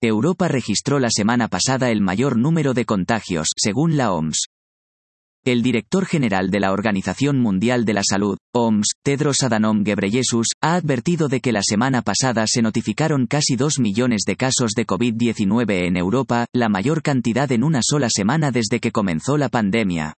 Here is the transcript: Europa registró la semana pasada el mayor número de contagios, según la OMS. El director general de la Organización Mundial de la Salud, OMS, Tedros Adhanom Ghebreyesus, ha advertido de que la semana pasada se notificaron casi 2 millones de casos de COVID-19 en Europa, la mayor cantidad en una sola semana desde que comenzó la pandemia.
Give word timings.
Europa 0.00 0.46
registró 0.46 1.00
la 1.00 1.08
semana 1.10 1.48
pasada 1.48 1.90
el 1.90 2.00
mayor 2.00 2.38
número 2.38 2.72
de 2.72 2.84
contagios, 2.84 3.48
según 3.56 3.96
la 3.96 4.12
OMS. 4.12 4.46
El 5.44 5.62
director 5.62 6.06
general 6.06 6.50
de 6.50 6.60
la 6.60 6.70
Organización 6.70 7.40
Mundial 7.40 7.84
de 7.84 7.94
la 7.94 8.02
Salud, 8.08 8.38
OMS, 8.54 8.92
Tedros 9.02 9.42
Adhanom 9.42 9.82
Ghebreyesus, 9.82 10.48
ha 10.62 10.76
advertido 10.76 11.26
de 11.26 11.40
que 11.40 11.50
la 11.50 11.62
semana 11.64 12.02
pasada 12.02 12.44
se 12.46 12.62
notificaron 12.62 13.26
casi 13.26 13.56
2 13.56 13.80
millones 13.80 14.22
de 14.24 14.36
casos 14.36 14.70
de 14.76 14.86
COVID-19 14.86 15.88
en 15.88 15.96
Europa, 15.96 16.46
la 16.54 16.68
mayor 16.68 17.02
cantidad 17.02 17.50
en 17.50 17.64
una 17.64 17.80
sola 17.82 18.08
semana 18.08 18.52
desde 18.52 18.78
que 18.78 18.92
comenzó 18.92 19.36
la 19.36 19.48
pandemia. 19.48 20.14